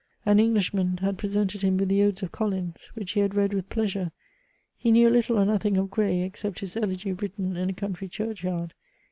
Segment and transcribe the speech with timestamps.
[0.25, 3.69] An Englishman had presented him with the odes of Collins, which he had read with
[3.69, 4.11] pleasure.
[4.75, 8.43] He knew little or nothing of Gray, except his ELEGY written in a country CHURCH
[8.43, 8.73] YARD.